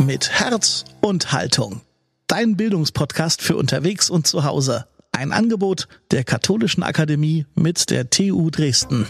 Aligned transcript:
mit 0.00 0.30
Herz 0.30 0.84
und 1.00 1.32
Haltung. 1.32 1.82
Dein 2.26 2.56
Bildungspodcast 2.56 3.42
für 3.42 3.56
unterwegs 3.56 4.08
und 4.08 4.26
zu 4.26 4.44
Hause. 4.44 4.86
Ein 5.12 5.30
Angebot 5.30 5.88
der 6.10 6.24
Katholischen 6.24 6.82
Akademie 6.82 7.44
mit 7.54 7.90
der 7.90 8.08
TU 8.08 8.48
Dresden. 8.50 9.06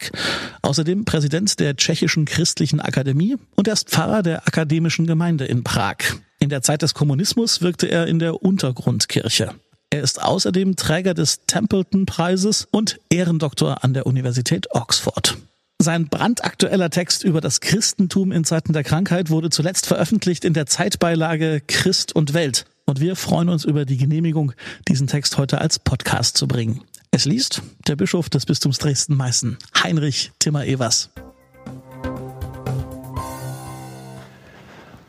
außerdem 0.62 1.04
Präsident 1.04 1.60
der 1.60 1.76
Tschechischen 1.76 2.24
Christlichen 2.24 2.80
Akademie 2.80 3.36
und 3.56 3.68
er 3.68 3.74
ist 3.74 3.90
Pfarrer 3.90 4.24
der 4.24 4.48
Akademischen 4.48 5.08
Gemeinde 5.08 5.44
in 5.44 5.66
Prag. 5.66 5.98
In 6.40 6.48
der 6.48 6.62
Zeit 6.62 6.84
des 6.84 6.94
Kommunismus 6.94 7.62
wirkte 7.62 7.88
er 7.88 8.08
in 8.08 8.20
der 8.20 8.42
Untergrundkirche. 8.42 9.56
Er 9.96 10.02
ist 10.02 10.22
außerdem 10.22 10.76
Träger 10.76 11.14
des 11.14 11.46
Templeton-Preises 11.48 12.68
und 12.70 13.00
Ehrendoktor 13.10 13.82
an 13.86 13.94
der 13.94 14.06
Universität 14.06 14.68
Oxford. 14.72 15.38
Sein 15.82 16.10
brandaktueller 16.10 16.90
Text 16.90 17.24
über 17.24 17.40
das 17.40 17.62
Christentum 17.62 18.34
in 18.34 18.44
Zeiten 18.44 18.74
der 18.74 18.84
Krankheit 18.84 19.30
wurde 19.30 19.50
zuletzt 19.52 19.86
veröffentlicht 19.86 20.44
in 20.44 20.54
der 20.54 20.66
Zeitbeilage 20.66 21.62
Christ 21.66 22.14
und 22.14 22.34
Welt. 22.34 22.66
Und 22.86 23.00
wir 23.00 23.16
freuen 23.16 23.48
uns 23.48 23.64
über 23.64 23.86
die 23.86 23.96
Genehmigung, 23.96 24.52
diesen 24.90 25.08
Text 25.08 25.38
heute 25.38 25.62
als 25.62 25.80
Podcast 25.80 26.36
zu 26.36 26.46
bringen. 26.46 26.82
Es 27.12 27.24
liest 27.24 27.62
der 27.88 27.96
Bischof 27.96 28.30
des 28.30 28.46
Bistums 28.46 28.80
Dresden-Meißen, 28.80 29.58
Heinrich 29.82 30.34
Timmer-Evers. 30.40 31.10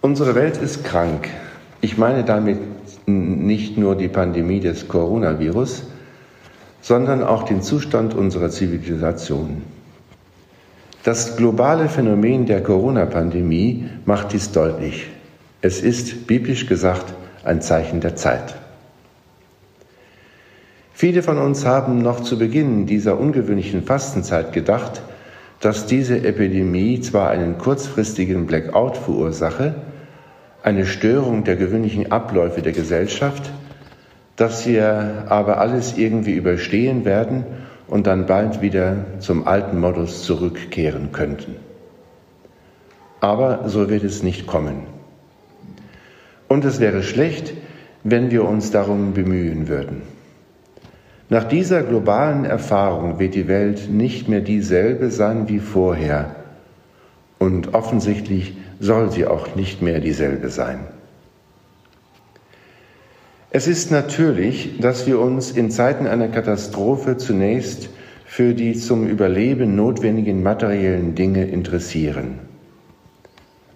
Unsere 0.00 0.36
Welt 0.36 0.56
ist 0.58 0.84
krank. 0.84 1.28
Ich 1.80 1.98
meine 1.98 2.22
damit 2.22 2.75
nicht 3.06 3.78
nur 3.78 3.96
die 3.96 4.08
Pandemie 4.08 4.60
des 4.60 4.88
Coronavirus, 4.88 5.84
sondern 6.80 7.22
auch 7.22 7.44
den 7.44 7.62
Zustand 7.62 8.14
unserer 8.14 8.50
Zivilisation. 8.50 9.62
Das 11.04 11.36
globale 11.36 11.88
Phänomen 11.88 12.46
der 12.46 12.62
Corona-Pandemie 12.62 13.88
macht 14.04 14.32
dies 14.32 14.50
deutlich. 14.50 15.06
Es 15.62 15.80
ist, 15.80 16.26
biblisch 16.26 16.66
gesagt, 16.66 17.14
ein 17.44 17.62
Zeichen 17.62 18.00
der 18.00 18.16
Zeit. 18.16 18.56
Viele 20.92 21.22
von 21.22 21.38
uns 21.38 21.64
haben 21.64 22.02
noch 22.02 22.20
zu 22.20 22.38
Beginn 22.38 22.86
dieser 22.86 23.20
ungewöhnlichen 23.20 23.82
Fastenzeit 23.82 24.52
gedacht, 24.52 25.02
dass 25.60 25.86
diese 25.86 26.24
Epidemie 26.24 27.00
zwar 27.00 27.30
einen 27.30 27.58
kurzfristigen 27.58 28.46
Blackout 28.46 28.96
verursache, 28.96 29.74
eine 30.66 30.84
Störung 30.84 31.44
der 31.44 31.54
gewöhnlichen 31.54 32.10
Abläufe 32.10 32.60
der 32.60 32.72
Gesellschaft, 32.72 33.52
dass 34.34 34.66
wir 34.66 35.26
aber 35.28 35.58
alles 35.58 35.96
irgendwie 35.96 36.32
überstehen 36.32 37.04
werden 37.04 37.44
und 37.86 38.08
dann 38.08 38.26
bald 38.26 38.62
wieder 38.62 38.96
zum 39.20 39.46
alten 39.46 39.78
Modus 39.78 40.24
zurückkehren 40.24 41.12
könnten. 41.12 41.54
Aber 43.20 43.68
so 43.68 43.88
wird 43.88 44.02
es 44.02 44.24
nicht 44.24 44.48
kommen. 44.48 44.78
Und 46.48 46.64
es 46.64 46.80
wäre 46.80 47.04
schlecht, 47.04 47.54
wenn 48.02 48.32
wir 48.32 48.44
uns 48.44 48.72
darum 48.72 49.14
bemühen 49.14 49.68
würden. 49.68 50.02
Nach 51.28 51.44
dieser 51.44 51.84
globalen 51.84 52.44
Erfahrung 52.44 53.20
wird 53.20 53.36
die 53.36 53.46
Welt 53.46 53.88
nicht 53.88 54.28
mehr 54.28 54.40
dieselbe 54.40 55.12
sein 55.12 55.48
wie 55.48 55.60
vorher. 55.60 56.34
Und 57.38 57.72
offensichtlich 57.72 58.56
soll 58.80 59.10
sie 59.10 59.26
auch 59.26 59.54
nicht 59.54 59.82
mehr 59.82 60.00
dieselbe 60.00 60.48
sein. 60.48 60.80
Es 63.50 63.66
ist 63.66 63.90
natürlich, 63.90 64.80
dass 64.80 65.06
wir 65.06 65.18
uns 65.18 65.50
in 65.50 65.70
Zeiten 65.70 66.06
einer 66.06 66.28
Katastrophe 66.28 67.16
zunächst 67.16 67.88
für 68.26 68.52
die 68.52 68.74
zum 68.74 69.06
Überleben 69.06 69.76
notwendigen 69.76 70.42
materiellen 70.42 71.14
Dinge 71.14 71.46
interessieren. 71.46 72.40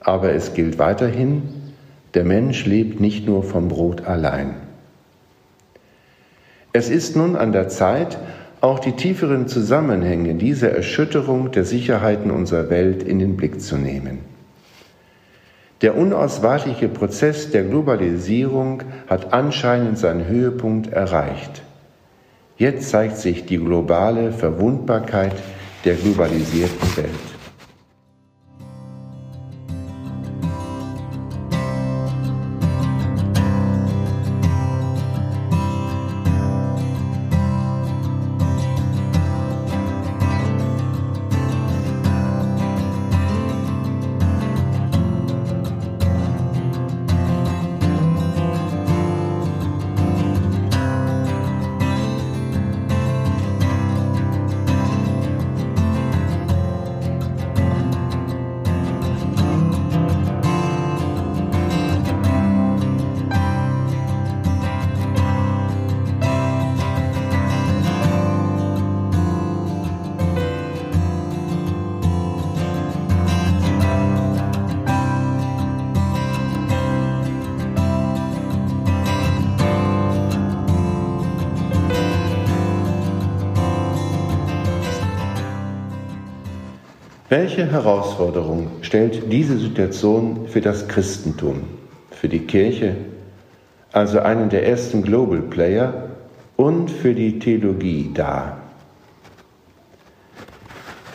Aber 0.00 0.34
es 0.34 0.54
gilt 0.54 0.78
weiterhin, 0.78 1.42
der 2.14 2.24
Mensch 2.24 2.66
lebt 2.66 3.00
nicht 3.00 3.26
nur 3.26 3.42
vom 3.42 3.68
Brot 3.68 4.04
allein. 4.06 4.56
Es 6.72 6.90
ist 6.90 7.16
nun 7.16 7.36
an 7.36 7.52
der 7.52 7.68
Zeit, 7.68 8.18
auch 8.60 8.80
die 8.80 8.92
tieferen 8.92 9.48
Zusammenhänge 9.48 10.34
dieser 10.34 10.70
Erschütterung 10.70 11.52
der 11.52 11.64
Sicherheiten 11.64 12.30
unserer 12.30 12.68
Welt 12.70 13.02
in 13.02 13.18
den 13.18 13.36
Blick 13.36 13.60
zu 13.60 13.76
nehmen. 13.76 14.29
Der 15.82 15.96
unausweichliche 15.96 16.88
Prozess 16.88 17.50
der 17.50 17.64
Globalisierung 17.64 18.82
hat 19.08 19.32
anscheinend 19.32 19.98
seinen 19.98 20.26
Höhepunkt 20.26 20.92
erreicht. 20.92 21.62
Jetzt 22.58 22.90
zeigt 22.90 23.16
sich 23.16 23.46
die 23.46 23.56
globale 23.56 24.32
Verwundbarkeit 24.32 25.34
der 25.86 25.94
globalisierten 25.94 26.96
Welt. 26.98 27.29
Welche 87.30 87.70
Herausforderung 87.70 88.70
stellt 88.82 89.32
diese 89.32 89.56
Situation 89.56 90.48
für 90.48 90.60
das 90.60 90.88
Christentum, 90.88 91.62
für 92.10 92.28
die 92.28 92.40
Kirche, 92.40 92.96
also 93.92 94.18
einen 94.18 94.48
der 94.48 94.66
ersten 94.66 95.02
Global 95.02 95.38
Player, 95.38 96.08
und 96.56 96.90
für 96.90 97.14
die 97.14 97.38
Theologie 97.38 98.10
dar? 98.12 98.58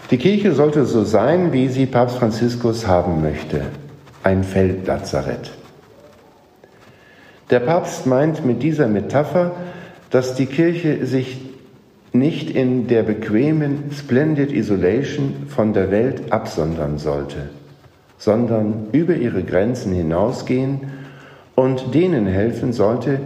Die 0.10 0.18
Kirche 0.18 0.54
sollte 0.54 0.86
so 0.86 1.04
sein, 1.04 1.52
wie 1.52 1.68
sie 1.68 1.86
Papst 1.86 2.16
Franziskus 2.16 2.88
haben 2.88 3.22
möchte, 3.22 3.64
ein 4.24 4.46
Feldlazarett. 4.46 5.52
Der 7.50 7.60
Papst 7.60 8.06
meint 8.06 8.46
mit 8.46 8.64
dieser 8.64 8.88
Metapher, 8.88 9.52
dass 10.12 10.34
die 10.34 10.46
Kirche 10.46 11.06
sich 11.06 11.55
nicht 12.18 12.50
in 12.50 12.88
der 12.88 13.04
bequemen 13.04 13.92
Splendid 13.92 14.52
Isolation 14.52 15.48
von 15.48 15.74
der 15.74 15.92
Welt 15.92 16.32
absondern 16.32 16.98
sollte, 16.98 17.50
sondern 18.18 18.88
über 18.92 19.16
ihre 19.16 19.44
Grenzen 19.44 19.94
hinausgehen 19.94 20.80
und 21.56 21.94
denen 21.94 22.28
helfen 22.28 22.74
sollte, 22.74 23.20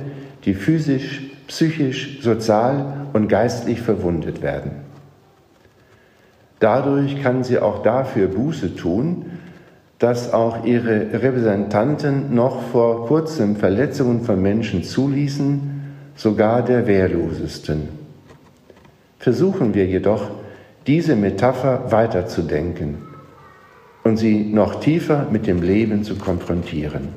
die 0.46 0.54
physisch, 0.54 1.22
psychisch, 1.48 2.22
sozial 2.22 3.08
und 3.14 3.28
geistlich 3.28 3.82
verwundet 3.82 4.42
werden. 4.42 4.72
Dadurch 6.60 7.22
kann 7.22 7.44
sie 7.44 7.60
auch 7.60 7.84
dafür 7.84 8.28
Buße 8.28 8.76
tun, 8.76 9.26
dass 9.98 10.34
auch 10.34 10.66
ihre 10.66 11.22
Repräsentanten 11.22 12.34
noch 12.34 12.62
vor 12.72 13.08
kurzem 13.08 13.56
Verletzungen 13.58 14.22
von 14.22 14.42
Menschen 14.42 14.84
zuließen, 14.84 15.82
sogar 16.16 16.64
der 16.64 16.88
Wehrlosesten. 16.88 17.99
Versuchen 19.20 19.74
wir 19.74 19.86
jedoch, 19.86 20.32
diese 20.88 21.16
Metapher 21.16 21.92
weiterzudenken 21.92 23.00
und 24.04 24.18
sie 24.18 24.46
noch 24.46 24.80
tiefer 24.80 25.28
mit 25.30 25.46
dem 25.46 25.62
Leben 25.62 26.04
zu 26.04 26.16
konfrontieren. 26.16 27.10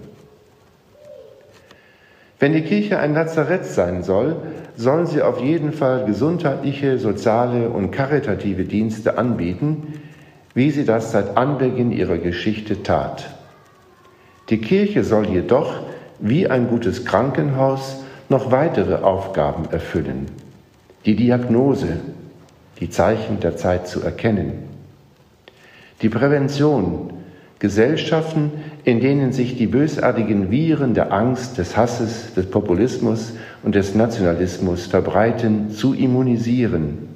Wenn 2.41 2.55
die 2.55 2.63
Kirche 2.63 2.99
ein 2.99 3.15
Lazarett 3.15 3.65
sein 3.65 4.03
soll, 4.03 4.35
soll 4.77 5.07
sie 5.07 5.23
auf 5.23 5.41
jeden 5.41 5.73
Fall 5.73 6.05
gesundheitliche, 6.05 6.99
soziale 6.99 7.71
und 7.71 7.93
karitative 7.93 8.65
Dienste 8.65 9.17
anbieten, 9.17 10.01
wie 10.53 10.73
sie 10.73 10.85
das 10.85 11.13
seit 11.13 11.37
Anbeginn 11.37 11.93
ihrer 11.93 12.19
Geschichte 12.19 12.83
tat. 12.83 13.31
Die 14.51 14.59
Kirche 14.59 15.05
soll 15.05 15.29
jedoch, 15.29 15.83
wie 16.19 16.49
ein 16.49 16.69
gutes 16.69 17.05
Krankenhaus, 17.05 18.03
noch 18.29 18.51
weitere 18.51 18.97
Aufgaben 18.97 19.71
erfüllen. 19.71 20.27
Die 21.05 21.17
Diagnose, 21.17 21.99
die 22.81 22.91
Zeichen 22.91 23.41
der 23.41 23.57
Zeit 23.57 23.89
zu 23.89 24.03
erkennen. 24.03 24.53
Die 26.01 26.09
Prävention, 26.09 27.13
Gesellschaften, 27.59 28.51
in 28.85 29.01
denen 29.01 29.33
sich 29.33 29.57
die 29.57 29.69
bösartigen 29.69 30.51
Viren 30.51 30.95
der 30.95 31.13
Angst, 31.13 31.59
des 31.59 31.77
Hasses, 31.77 32.35
des 32.35 32.51
Populismus 32.51 33.35
und 33.63 33.77
des 33.77 33.95
Nationalismus 33.95 34.87
verbreiten, 34.87 35.71
zu 35.71 35.95
immunisieren. 35.95 37.09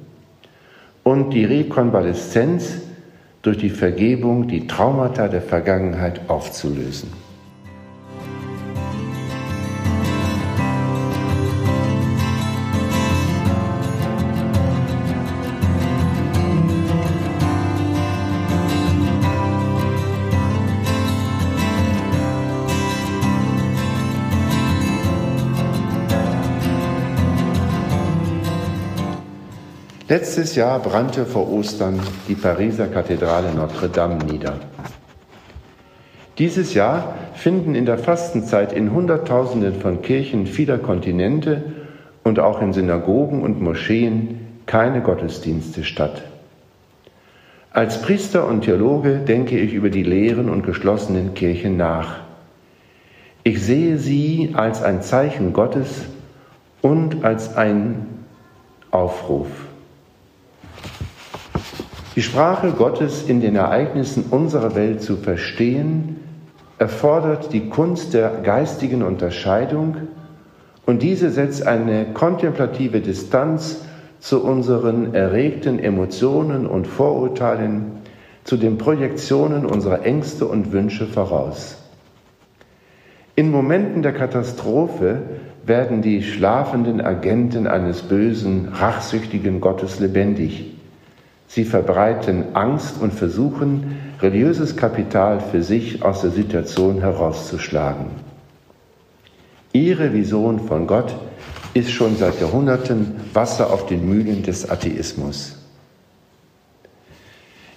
Und 1.03 1.31
die 1.31 1.43
Rekonvaleszenz 1.43 2.81
durch 3.41 3.57
die 3.57 3.69
Vergebung 3.69 4.47
die 4.47 4.67
Traumata 4.67 5.27
der 5.27 5.41
Vergangenheit 5.41 6.29
aufzulösen. 6.29 7.26
Letztes 30.17 30.55
Jahr 30.55 30.79
brannte 30.79 31.27
vor 31.27 31.47
Ostern 31.47 31.99
die 32.27 32.33
Pariser 32.33 32.87
Kathedrale 32.87 33.53
Notre 33.53 33.87
Dame 33.87 34.17
nieder. 34.25 34.55
Dieses 36.39 36.73
Jahr 36.73 37.13
finden 37.35 37.75
in 37.75 37.85
der 37.85 37.99
Fastenzeit 37.99 38.73
in 38.73 38.93
Hunderttausenden 38.93 39.79
von 39.79 40.01
Kirchen 40.01 40.47
vieler 40.47 40.79
Kontinente 40.79 41.65
und 42.23 42.39
auch 42.39 42.63
in 42.63 42.73
Synagogen 42.73 43.43
und 43.43 43.61
Moscheen 43.61 44.39
keine 44.65 45.01
Gottesdienste 45.01 45.83
statt. 45.83 46.23
Als 47.69 48.01
Priester 48.01 48.47
und 48.47 48.61
Theologe 48.61 49.19
denke 49.19 49.59
ich 49.59 49.71
über 49.71 49.91
die 49.91 50.01
leeren 50.01 50.49
und 50.49 50.65
geschlossenen 50.65 51.35
Kirchen 51.35 51.77
nach. 51.77 52.21
Ich 53.43 53.61
sehe 53.61 53.99
sie 53.99 54.53
als 54.55 54.81
ein 54.81 55.03
Zeichen 55.03 55.53
Gottes 55.53 56.05
und 56.81 57.23
als 57.23 57.55
ein 57.55 58.07
Aufruf. 58.89 59.66
Die 62.17 62.23
Sprache 62.23 62.71
Gottes 62.71 63.29
in 63.29 63.41
den 63.41 63.55
Ereignissen 63.55 64.25
unserer 64.31 64.73
Welt 64.73 65.03
zu 65.03 65.17
verstehen, 65.17 66.15
erfordert 66.79 67.53
die 67.53 67.69
Kunst 67.69 68.15
der 68.15 68.41
geistigen 68.41 69.03
Unterscheidung 69.03 69.97
und 70.87 71.03
diese 71.03 71.29
setzt 71.29 71.67
eine 71.67 72.05
kontemplative 72.15 73.01
Distanz 73.01 73.85
zu 74.19 74.43
unseren 74.43 75.13
erregten 75.13 75.77
Emotionen 75.77 76.65
und 76.65 76.87
Vorurteilen, 76.87 77.91
zu 78.45 78.57
den 78.57 78.79
Projektionen 78.79 79.63
unserer 79.63 80.03
Ängste 80.03 80.47
und 80.47 80.71
Wünsche 80.71 81.05
voraus. 81.05 81.77
In 83.35 83.51
Momenten 83.51 84.01
der 84.01 84.13
Katastrophe 84.13 85.21
werden 85.67 86.01
die 86.01 86.23
schlafenden 86.23 86.99
Agenten 86.99 87.67
eines 87.67 88.01
bösen, 88.01 88.69
rachsüchtigen 88.69 89.61
Gottes 89.61 89.99
lebendig. 89.99 90.76
Sie 91.47 91.63
verbreiten 91.63 92.55
Angst 92.55 93.01
und 93.01 93.13
versuchen, 93.13 93.97
religiöses 94.21 94.75
Kapital 94.75 95.39
für 95.39 95.63
sich 95.63 96.03
aus 96.03 96.21
der 96.21 96.31
Situation 96.31 96.99
herauszuschlagen. 96.99 98.07
Ihre 99.73 100.13
Vision 100.13 100.59
von 100.59 100.87
Gott 100.87 101.15
ist 101.73 101.91
schon 101.91 102.17
seit 102.17 102.41
Jahrhunderten 102.41 103.15
Wasser 103.33 103.71
auf 103.71 103.85
den 103.85 104.07
Mühlen 104.07 104.43
des 104.43 104.69
Atheismus. 104.69 105.55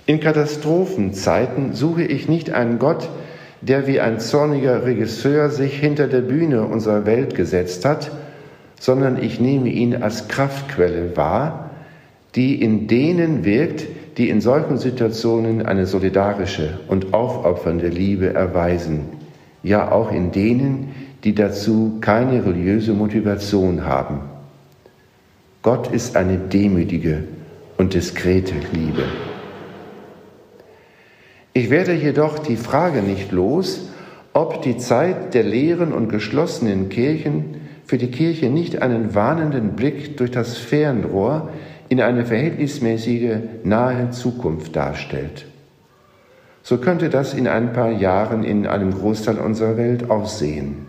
In 0.07 0.19
Katastrophenzeiten 0.19 1.75
suche 1.75 2.03
ich 2.03 2.29
nicht 2.29 2.51
einen 2.51 2.79
Gott, 2.79 3.09
der 3.61 3.87
wie 3.87 4.01
ein 4.01 4.19
zorniger 4.19 4.85
Regisseur 4.85 5.51
sich 5.51 5.79
hinter 5.79 6.09
der 6.09 6.23
Bühne 6.23 6.65
unserer 6.65 7.07
Welt 7.07 7.35
gesetzt 7.35 7.85
hat, 7.85 8.11
sondern 8.81 9.23
ich 9.23 9.39
nehme 9.39 9.69
ihn 9.69 10.03
als 10.03 10.29
Kraftquelle 10.29 11.17
wahr, 11.17 11.70
die 12.35 12.63
in 12.63 12.87
denen 12.87 13.45
wirkt, 13.45 13.87
die 14.17 14.29
in 14.29 14.41
solchen 14.41 14.79
Situationen 14.79 15.65
eine 15.65 15.87
solidarische 15.87 16.79
und 16.89 17.13
aufopfernde 17.13 17.89
Liebe 17.89 18.35
erweisen, 18.35 19.07
ja 19.63 19.91
auch 19.91 20.13
in 20.13 20.33
denen, 20.33 20.95
die 21.25 21.35
dazu 21.35 21.99
keine 22.01 22.45
religiöse 22.45 22.93
Motivation 22.93 23.85
haben. 23.85 24.21
Gott 25.63 25.93
ist 25.93 26.17
eine 26.17 26.39
demütige 26.39 27.25
und 27.77 27.95
diskrete 27.95 28.55
Liebe. 28.73 29.05
Ich 31.53 31.69
werde 31.69 31.93
jedoch 31.93 32.39
die 32.39 32.57
Frage 32.57 33.03
nicht 33.03 33.33
los, 33.33 33.91
ob 34.33 34.63
die 34.63 34.79
Zeit 34.79 35.35
der 35.35 35.43
leeren 35.43 35.93
und 35.93 36.09
geschlossenen 36.09 36.89
Kirchen 36.89 37.57
für 37.85 37.99
die 37.99 38.11
Kirche 38.11 38.49
nicht 38.49 38.83
einen 38.83 39.15
warnenden 39.15 39.71
Blick 39.71 40.17
durch 40.17 40.31
das 40.31 40.57
Fernrohr 40.57 41.51
in 41.91 42.01
eine 42.01 42.25
verhältnismäßige 42.25 43.37
nahe 43.65 44.11
Zukunft 44.11 44.77
darstellt. 44.77 45.45
So 46.63 46.79
könnte 46.79 47.11
das 47.11 47.35
in 47.35 47.49
ein 47.49 47.73
paar 47.73 47.91
Jahren 47.91 48.45
in 48.45 48.67
einem 48.67 48.95
Großteil 48.95 49.39
unserer 49.39 49.77
Welt 49.77 50.09
aussehen. 50.09 50.87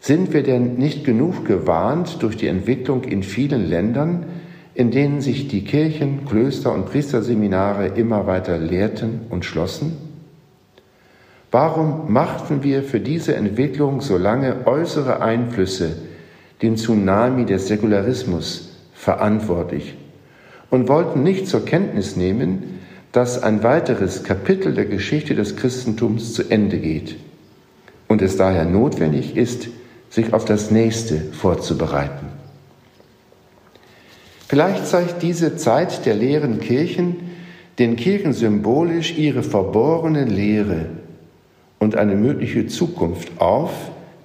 Sind 0.00 0.32
wir 0.32 0.42
denn 0.42 0.76
nicht 0.76 1.04
genug 1.04 1.44
gewarnt 1.44 2.22
durch 2.22 2.38
die 2.38 2.46
Entwicklung 2.46 3.04
in 3.04 3.22
vielen 3.22 3.68
Ländern, 3.68 4.24
in 4.72 4.90
denen 4.90 5.20
sich 5.20 5.46
die 5.46 5.62
Kirchen, 5.64 6.24
Klöster 6.24 6.72
und 6.72 6.86
Priesterseminare 6.86 7.88
immer 7.88 8.26
weiter 8.26 8.56
lehrten 8.56 9.26
und 9.28 9.44
schlossen? 9.44 9.96
Warum 11.50 12.10
machten 12.10 12.62
wir 12.62 12.82
für 12.82 13.00
diese 13.00 13.36
Entwicklung 13.36 14.00
so 14.00 14.16
lange 14.16 14.66
äußere 14.66 15.20
Einflüsse, 15.20 15.96
den 16.62 16.76
Tsunami 16.76 17.44
des 17.44 17.68
Säkularismus, 17.68 18.73
verantwortlich 19.04 19.94
und 20.70 20.88
wollten 20.88 21.22
nicht 21.22 21.46
zur 21.46 21.64
Kenntnis 21.66 22.16
nehmen, 22.16 22.80
dass 23.12 23.42
ein 23.42 23.62
weiteres 23.62 24.24
Kapitel 24.24 24.72
der 24.72 24.86
Geschichte 24.86 25.34
des 25.34 25.56
Christentums 25.56 26.32
zu 26.32 26.50
Ende 26.50 26.78
geht 26.78 27.16
und 28.08 28.22
es 28.22 28.36
daher 28.36 28.64
notwendig 28.64 29.36
ist, 29.36 29.68
sich 30.08 30.32
auf 30.32 30.46
das 30.46 30.70
nächste 30.70 31.20
vorzubereiten. 31.32 32.26
Vielleicht 34.48 34.86
zeigt 34.86 35.22
diese 35.22 35.56
Zeit 35.56 36.06
der 36.06 36.14
leeren 36.14 36.60
Kirchen 36.60 37.16
den 37.78 37.96
Kirchen 37.96 38.32
symbolisch 38.32 39.18
ihre 39.18 39.42
verborgene 39.42 40.24
Lehre 40.24 40.86
und 41.78 41.96
eine 41.96 42.14
mögliche 42.14 42.68
Zukunft 42.68 43.40
auf, 43.40 43.72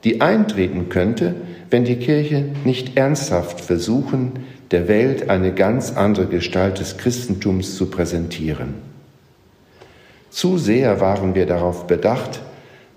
die 0.04 0.22
eintreten 0.22 0.90
könnte, 0.90 1.36
wenn 1.72 1.84
die 1.84 1.98
Kirche 1.98 2.46
nicht 2.64 2.96
ernsthaft 2.96 3.60
versuchen, 3.60 4.34
der 4.72 4.88
Welt 4.88 5.30
eine 5.30 5.54
ganz 5.54 5.96
andere 5.96 6.28
Gestalt 6.28 6.80
des 6.80 6.98
Christentums 6.98 7.76
zu 7.76 7.88
präsentieren. 7.90 8.76
Zu 10.30 10.58
sehr 10.58 11.00
waren 11.00 11.34
wir 11.34 11.46
darauf 11.46 11.88
bedacht, 11.88 12.42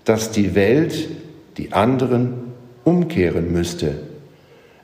dass 0.05 0.31
die 0.31 0.53
Welt, 0.53 1.09
die 1.57 1.73
anderen, 1.73 2.33
umkehren 2.83 3.51
müsste, 3.51 3.95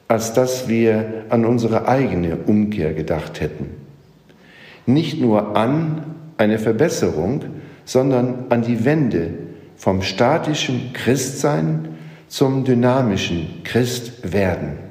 als 0.07 0.33
dass 0.33 0.67
wir 0.67 1.25
an 1.29 1.45
unsere 1.45 1.87
eigene 1.87 2.37
Umkehr 2.37 2.93
gedacht 2.93 3.41
hätten. 3.41 3.67
Nicht 4.85 5.21
nur 5.21 5.55
an 5.55 6.03
eine 6.37 6.57
Verbesserung, 6.57 7.43
sondern 7.85 8.45
an 8.49 8.63
die 8.63 8.85
Wende 8.85 9.31
vom 9.75 10.01
statischen 10.01 10.93
Christsein 10.93 11.89
zum 12.27 12.63
dynamischen 12.63 13.61
Christwerden. 13.63 14.88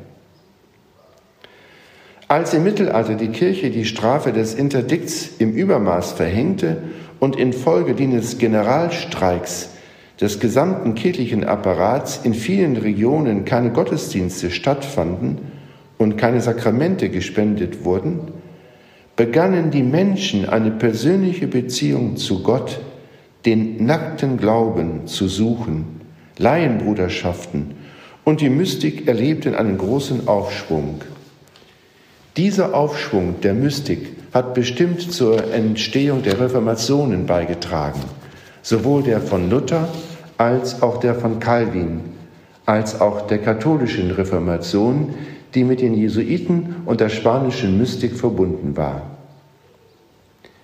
Als 2.30 2.52
im 2.52 2.62
Mittelalter 2.62 3.14
die 3.14 3.28
Kirche 3.28 3.70
die 3.70 3.87
Strafe 3.87 4.32
des 4.35 4.52
Interdikts 4.52 5.30
im 5.38 5.52
Übermaß 5.54 6.12
verhängte 6.12 6.82
und 7.20 7.37
infolge 7.37 7.94
dieses 7.94 8.37
Generalstreiks 8.37 9.70
des 10.20 10.38
gesamten 10.38 10.94
kirchlichen 10.94 11.44
Apparats 11.44 12.20
in 12.25 12.35
vielen 12.35 12.76
Regionen 12.76 13.47
keine 13.47 13.70
Gottesdienste 13.70 14.50
stattfanden 14.50 15.38
und 15.97 16.18
keine 16.18 16.42
Sakramente 16.42 17.08
gespendet 17.08 17.87
wurden, 17.87 18.20
begannen 19.16 19.70
die 19.70 19.82
Menschen 19.82 20.47
eine 20.47 20.70
persönliche 20.70 21.47
Beziehung 21.47 22.18
zu 22.18 22.42
Gott, 22.42 22.78
den 23.47 23.87
nackten 23.87 24.37
Glauben 24.37 25.06
zu 25.06 25.28
suchen, 25.28 26.02
Laienbruderschaften 26.37 27.75
und 28.25 28.42
die 28.42 28.50
Mystik 28.50 29.08
erlebten 29.08 29.54
einen 29.54 29.78
großen 29.78 30.28
Aufschwung. 30.28 31.00
Dieser 32.38 32.73
Aufschwung 32.73 33.40
der 33.42 33.52
Mystik 33.52 34.12
hat 34.33 34.54
bestimmt 34.54 35.02
zur 35.12 35.52
Entstehung 35.52 36.23
der 36.23 36.38
Reformationen 36.38 37.26
beigetragen, 37.26 37.99
sowohl 38.62 39.02
der 39.02 39.21
von 39.21 39.50
Luther 39.50 39.88
als 40.37 40.80
auch 40.80 41.00
der 41.00 41.16
von 41.16 41.40
Calvin, 41.40 41.99
als 42.64 43.00
auch 43.00 43.26
der 43.26 43.38
katholischen 43.38 44.12
Reformation, 44.12 45.14
die 45.57 45.64
mit 45.64 45.80
den 45.80 45.95
Jesuiten 45.95 46.76
und 46.87 47.00
der 47.00 47.09
spanischen 47.09 47.76
Mystik 47.76 48.14
verbunden 48.14 48.76
war. 48.76 49.02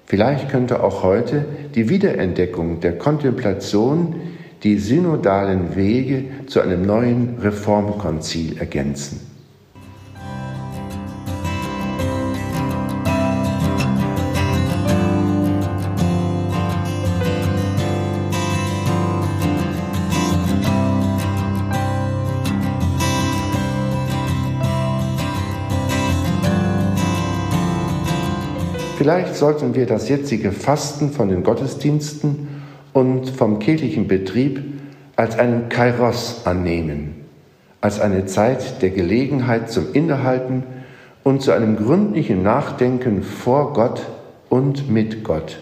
Vielleicht 0.07 0.51
könnte 0.51 0.81
auch 0.81 1.03
heute 1.03 1.45
die 1.75 1.89
Wiederentdeckung 1.89 2.79
der 2.79 2.99
Kontemplation 2.99 4.15
die 4.63 4.79
synodalen 4.79 5.75
Wege 5.75 6.27
zu 6.47 6.61
einem 6.61 6.87
neuen 6.87 7.41
Reformkonzil 7.41 8.59
ergänzen. 8.59 9.34
Vielleicht 29.05 29.37
sollten 29.37 29.75
wir 29.75 29.85
das 29.85 30.09
jetzige 30.09 30.51
Fasten 30.51 31.11
von 31.11 31.29
den 31.29 31.43
Gottesdiensten 31.43 32.49
und 32.95 33.29
vom 33.29 33.59
kirchlichen 33.59 34.09
Betrieb 34.09 34.63
als 35.15 35.39
einen 35.39 35.69
Kairos 35.69 36.47
annehmen, 36.47 37.27
als 37.83 38.01
eine 38.01 38.25
Zeit 38.25 38.81
der 38.81 38.89
Gelegenheit 38.89 39.71
zum 39.71 39.93
Innehalten 39.93 40.63
und 41.23 41.43
zu 41.43 41.53
einem 41.53 41.77
gründlichen 41.77 42.43
Nachdenken 42.43 43.23
vor 43.23 43.75
Gott 43.75 44.01
und 44.49 44.91
mit 44.91 45.23
Gott. 45.23 45.59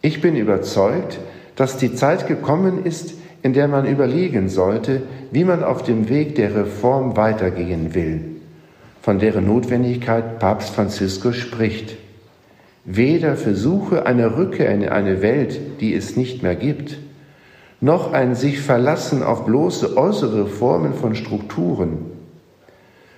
Ich 0.00 0.20
bin 0.20 0.34
überzeugt, 0.34 1.20
dass 1.54 1.76
die 1.76 1.94
Zeit 1.94 2.26
gekommen 2.26 2.84
ist, 2.84 3.14
in 3.42 3.52
der 3.52 3.68
man 3.68 3.86
überlegen 3.86 4.48
sollte, 4.48 5.02
wie 5.30 5.44
man 5.44 5.62
auf 5.62 5.84
dem 5.84 6.08
Weg 6.08 6.34
der 6.34 6.56
Reform 6.56 7.16
weitergehen 7.16 7.94
will 7.94 8.31
von 9.02 9.18
deren 9.18 9.46
Notwendigkeit 9.46 10.38
Papst 10.38 10.74
Franziskus 10.76 11.36
spricht. 11.36 11.96
Weder 12.84 13.36
Versuche 13.36 14.06
einer 14.06 14.36
Rückkehr 14.36 14.70
in 14.70 14.88
eine 14.88 15.22
Welt, 15.22 15.80
die 15.80 15.92
es 15.92 16.16
nicht 16.16 16.44
mehr 16.44 16.54
gibt, 16.54 16.98
noch 17.80 18.12
ein 18.12 18.36
sich 18.36 18.60
verlassen 18.60 19.24
auf 19.24 19.44
bloße 19.44 19.96
äußere 19.96 20.46
Formen 20.46 20.94
von 20.94 21.16
Strukturen, 21.16 21.98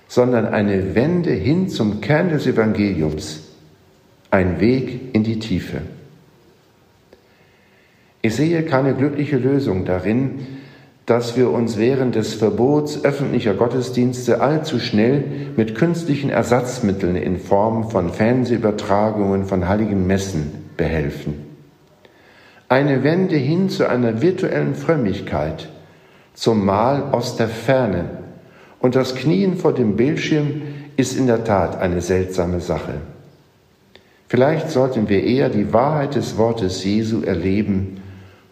sondern 0.07 0.47
eine 0.47 0.95
Wende 0.95 1.31
hin 1.31 1.69
zum 1.69 2.01
Kern 2.01 2.29
des 2.29 2.47
Evangeliums, 2.47 3.43
ein 4.31 4.59
Weg 4.59 5.13
in 5.13 5.23
die 5.23 5.37
Tiefe. 5.37 5.81
Ich 8.23 8.35
sehe 8.35 8.63
keine 8.63 8.95
glückliche 8.95 9.37
Lösung 9.37 9.85
darin, 9.85 10.39
dass 11.05 11.37
wir 11.37 11.51
uns 11.51 11.77
während 11.77 12.15
des 12.15 12.33
Verbots 12.33 13.03
öffentlicher 13.03 13.53
Gottesdienste 13.53 14.41
allzu 14.41 14.79
schnell 14.79 15.23
mit 15.55 15.75
künstlichen 15.75 16.31
Ersatzmitteln 16.31 17.15
in 17.15 17.37
Form 17.37 17.91
von 17.91 18.11
Fernsehübertragungen 18.11 19.45
von 19.45 19.67
heiligen 19.67 20.07
Messen 20.07 20.51
behelfen. 20.77 21.45
Eine 22.67 23.03
Wende 23.03 23.35
hin 23.35 23.69
zu 23.69 23.87
einer 23.87 24.21
virtuellen 24.21 24.73
Frömmigkeit, 24.73 25.69
zum 26.33 26.65
Mahl 26.65 27.03
aus 27.11 27.37
der 27.37 27.49
Ferne 27.49 28.05
und 28.79 28.95
das 28.95 29.15
Knien 29.15 29.57
vor 29.57 29.73
dem 29.73 29.95
Bildschirm 29.95 30.63
ist 30.97 31.15
in 31.15 31.27
der 31.27 31.43
Tat 31.43 31.79
eine 31.79 32.01
seltsame 32.01 32.59
Sache. 32.59 32.95
Vielleicht 34.27 34.71
sollten 34.71 35.07
wir 35.07 35.23
eher 35.23 35.49
die 35.49 35.71
Wahrheit 35.71 36.15
des 36.15 36.37
Wortes 36.37 36.83
Jesu 36.83 37.21
erleben, 37.21 38.01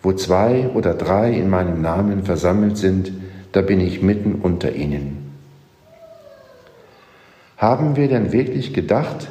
wo 0.03 0.11
zwei 0.11 0.69
oder 0.73 0.93
drei 0.93 1.31
in 1.31 1.49
meinem 1.49 1.81
Namen 1.81 2.23
versammelt 2.23 2.77
sind, 2.77 3.11
da 3.53 3.61
bin 3.61 3.79
ich 3.79 4.01
mitten 4.01 4.35
unter 4.35 4.73
ihnen. 4.73 5.31
Haben 7.57 7.95
wir 7.95 8.09
denn 8.09 8.33
wirklich 8.33 8.73
gedacht, 8.73 9.29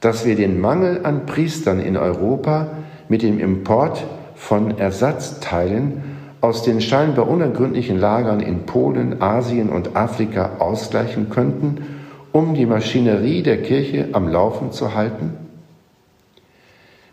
dass 0.00 0.26
wir 0.26 0.36
den 0.36 0.60
Mangel 0.60 1.00
an 1.04 1.24
Priestern 1.24 1.80
in 1.80 1.96
Europa 1.96 2.68
mit 3.08 3.22
dem 3.22 3.40
Import 3.40 4.04
von 4.34 4.78
Ersatzteilen 4.78 6.02
aus 6.42 6.62
den 6.62 6.80
scheinbar 6.80 7.28
unergründlichen 7.28 7.98
Lagern 7.98 8.40
in 8.40 8.66
Polen, 8.66 9.22
Asien 9.22 9.70
und 9.70 9.96
Afrika 9.96 10.56
ausgleichen 10.58 11.30
könnten, 11.30 11.78
um 12.32 12.54
die 12.54 12.66
Maschinerie 12.66 13.42
der 13.42 13.62
Kirche 13.62 14.08
am 14.12 14.28
Laufen 14.28 14.72
zu 14.72 14.94
halten? 14.94 15.49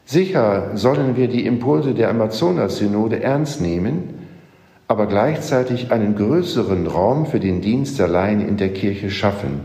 Sicher 0.07 0.71
sollen 0.75 1.17
wir 1.17 1.27
die 1.27 1.45
Impulse 1.45 1.93
der 1.93 2.09
Amazonas-Synode 2.09 3.21
ernst 3.21 3.59
nehmen, 3.59 4.13
aber 4.87 5.05
gleichzeitig 5.05 5.91
einen 5.91 6.15
größeren 6.15 6.87
Raum 6.87 7.25
für 7.25 7.41
den 7.41 7.59
Dienst 7.59 7.99
Laien 7.99 8.39
in 8.39 8.55
der 8.55 8.69
Kirche 8.69 9.11
schaffen. 9.11 9.59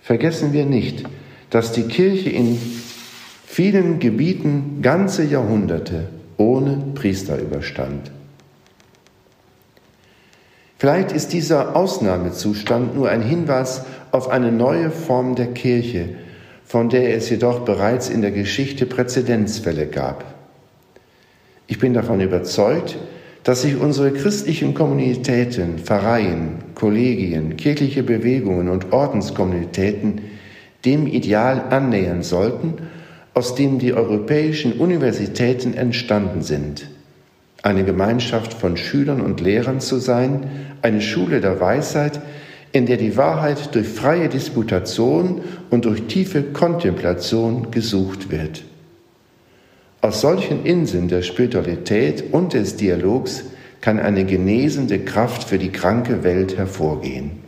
Vergessen 0.00 0.52
wir 0.52 0.66
nicht, 0.66 1.04
dass 1.50 1.72
die 1.72 1.82
Kirche 1.82 2.30
in 2.30 2.60
vielen 3.44 3.98
Gebieten 3.98 4.82
ganze 4.82 5.24
Jahrhunderte 5.24 6.10
ohne 6.36 6.80
Priester 6.94 7.40
überstand. 7.40 8.12
Vielleicht 10.78 11.10
ist 11.10 11.32
dieser 11.32 11.74
Ausnahmezustand 11.74 12.94
nur 12.94 13.08
ein 13.08 13.22
Hinweis 13.22 13.84
auf 14.12 14.28
eine 14.28 14.52
neue 14.52 14.92
Form 14.92 15.34
der 15.34 15.48
Kirche, 15.48 16.10
von 16.68 16.90
der 16.90 17.16
es 17.16 17.30
jedoch 17.30 17.60
bereits 17.60 18.10
in 18.10 18.20
der 18.20 18.30
Geschichte 18.30 18.84
Präzedenzfälle 18.84 19.86
gab. 19.86 20.22
Ich 21.66 21.78
bin 21.78 21.94
davon 21.94 22.20
überzeugt, 22.20 22.98
dass 23.42 23.62
sich 23.62 23.80
unsere 23.80 24.12
christlichen 24.12 24.74
Kommunitäten, 24.74 25.78
Pfarreien, 25.78 26.58
Kollegien, 26.74 27.56
kirchliche 27.56 28.02
Bewegungen 28.02 28.68
und 28.68 28.92
Ordenskommunitäten 28.92 30.20
dem 30.84 31.06
Ideal 31.06 31.64
annähern 31.70 32.22
sollten, 32.22 32.74
aus 33.32 33.54
dem 33.54 33.78
die 33.78 33.94
europäischen 33.94 34.74
Universitäten 34.74 35.72
entstanden 35.72 36.42
sind. 36.42 36.86
Eine 37.62 37.84
Gemeinschaft 37.84 38.52
von 38.52 38.76
Schülern 38.76 39.22
und 39.22 39.40
Lehrern 39.40 39.80
zu 39.80 39.96
sein, 39.96 40.50
eine 40.82 41.00
Schule 41.00 41.40
der 41.40 41.60
Weisheit, 41.60 42.20
in 42.72 42.86
der 42.86 42.96
die 42.96 43.16
Wahrheit 43.16 43.74
durch 43.74 43.88
freie 43.88 44.28
Disputation 44.28 45.40
und 45.70 45.84
durch 45.84 46.02
tiefe 46.02 46.42
Kontemplation 46.42 47.70
gesucht 47.70 48.30
wird. 48.30 48.64
Aus 50.00 50.20
solchen 50.20 50.64
Inseln 50.64 51.08
der 51.08 51.22
Spiritualität 51.22 52.32
und 52.32 52.52
des 52.52 52.76
Dialogs 52.76 53.44
kann 53.80 53.98
eine 53.98 54.24
genesende 54.24 55.00
Kraft 55.00 55.44
für 55.44 55.58
die 55.58 55.70
kranke 55.70 56.22
Welt 56.22 56.56
hervorgehen. 56.56 57.42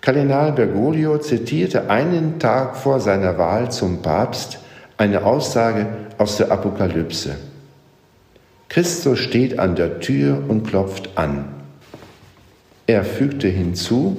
Kardinal 0.00 0.52
Bergoglio 0.52 1.18
zitierte 1.18 1.90
einen 1.90 2.38
Tag 2.38 2.76
vor 2.76 3.00
seiner 3.00 3.36
Wahl 3.36 3.70
zum 3.70 4.00
Papst 4.00 4.58
eine 4.96 5.24
Aussage 5.24 5.86
aus 6.16 6.38
der 6.38 6.50
Apokalypse. 6.50 7.36
Christus 8.70 9.18
steht 9.18 9.58
an 9.58 9.74
der 9.76 10.00
Tür 10.00 10.42
und 10.48 10.66
klopft 10.66 11.10
an. 11.16 11.59
Er 12.90 13.04
fügte 13.04 13.46
hinzu, 13.46 14.16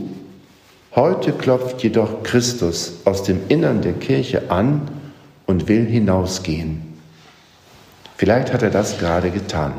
heute 0.95 1.33
klopft 1.33 1.83
jedoch 1.83 2.23
Christus 2.23 3.01
aus 3.03 3.21
dem 3.21 3.41
Innern 3.49 3.81
der 3.81 3.91
Kirche 3.91 4.49
an 4.49 4.89
und 5.45 5.67
will 5.67 5.85
hinausgehen. 5.85 6.81
Vielleicht 8.15 8.53
hat 8.53 8.63
er 8.63 8.69
das 8.69 8.97
gerade 8.97 9.29
getan. 9.29 9.73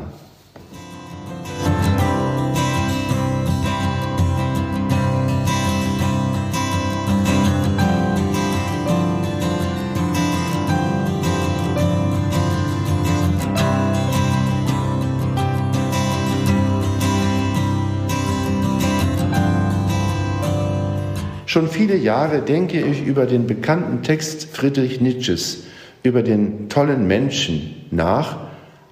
Schon 21.53 21.67
viele 21.67 21.95
Jahre 21.95 22.41
denke 22.41 22.81
ich 22.81 23.05
über 23.05 23.27
den 23.27 23.45
bekannten 23.45 24.01
Text 24.01 24.47
Friedrich 24.55 25.01
Nietzsches, 25.01 25.65
über 26.01 26.23
den 26.23 26.67
tollen 26.67 27.05
Menschen 27.05 27.75
nach, 27.91 28.37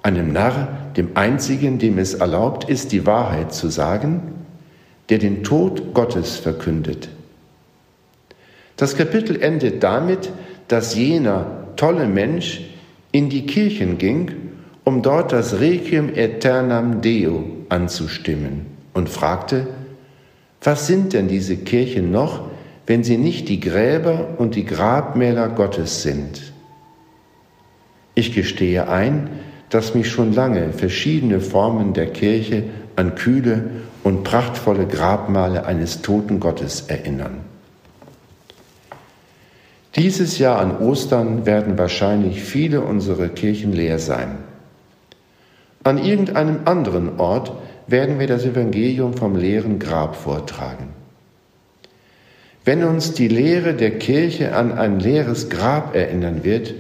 einem 0.04 0.32
Narr, 0.32 0.68
dem 0.96 1.10
einzigen, 1.16 1.80
dem 1.80 1.98
es 1.98 2.14
erlaubt 2.14 2.70
ist, 2.70 2.92
die 2.92 3.08
Wahrheit 3.08 3.52
zu 3.52 3.70
sagen, 3.70 4.46
der 5.10 5.18
den 5.18 5.44
Tod 5.44 5.96
Gottes 5.96 6.38
verkündet. 6.38 7.10
Das 8.78 8.96
Kapitel 8.96 9.42
endet 9.42 9.82
damit, 9.82 10.30
dass 10.68 10.94
jener 10.94 11.66
tolle 11.78 12.06
Mensch 12.06 12.62
in 13.12 13.30
die 13.30 13.48
Kirchen 13.48 13.98
ging, 13.98 14.34
um 14.84 15.02
dort 15.02 15.32
das 15.32 15.60
Requiem 15.60 16.10
Aeternam 16.16 17.02
Deo 17.02 17.44
anzustimmen 17.70 18.68
und 18.94 19.10
fragte, 19.10 19.66
was 20.62 20.86
sind 20.86 21.14
denn 21.14 21.28
diese 21.28 21.58
Kirchen 21.58 22.12
noch, 22.12 22.51
wenn 22.88 23.04
sie 23.04 23.18
nicht 23.18 23.50
die 23.50 23.60
Gräber 23.60 24.36
und 24.38 24.56
die 24.56 24.66
Grabmäler 24.66 25.50
Gottes 25.50 26.02
sind? 26.02 26.54
Ich 28.16 28.34
gestehe 28.34 28.90
ein, 28.90 29.30
dass 29.70 29.96
mich 29.96 30.10
schon 30.10 30.34
lange 30.34 30.74
verschiedene 30.74 31.40
Formen 31.40 31.94
der 31.94 32.08
Kirche 32.08 32.64
an 32.96 33.16
kühle 33.16 33.70
und 34.04 34.24
prachtvolle 34.24 34.86
Grabmale 34.86 35.66
eines 35.66 36.02
toten 36.02 36.40
Gottes 36.40 36.82
erinnern. 36.88 37.40
Dieses 39.96 40.38
Jahr 40.38 40.60
an 40.60 40.78
Ostern 40.80 41.46
werden 41.46 41.78
wahrscheinlich 41.78 42.42
viele 42.42 42.82
unserer 42.82 43.28
Kirchen 43.28 43.74
leer 43.74 44.00
sein. 44.00 44.38
An 45.84 45.98
irgendeinem 45.98 46.62
anderen 46.66 47.20
Ort 47.20 47.52
werden 47.88 48.20
wir 48.20 48.28
das 48.28 48.46
Evangelium 48.46 49.14
vom 49.14 49.36
leeren 49.36 49.80
Grab 49.80 50.16
vortragen. 50.16 51.01
Wenn 52.64 52.84
uns 52.84 53.14
die 53.14 53.28
Lehre 53.28 53.74
der 53.74 53.98
Kirche 53.98 54.56
an 54.56 54.72
ein 54.72 55.00
leeres 55.00 55.50
Grab 55.50 55.96
erinnern 55.96 56.44
wird, 56.44 56.76